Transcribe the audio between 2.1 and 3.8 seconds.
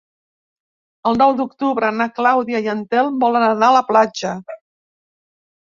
Clàudia i en Telm volen anar a